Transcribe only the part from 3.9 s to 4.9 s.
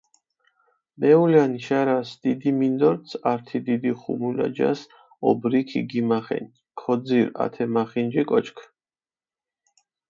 ხუმულა ჯას